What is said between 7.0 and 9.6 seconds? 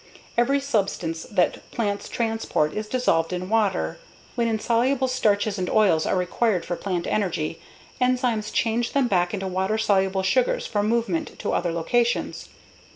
energy, enzymes change them back into